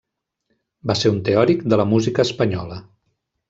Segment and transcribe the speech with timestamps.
[0.91, 2.81] Va ser un teòric de la música espanyola.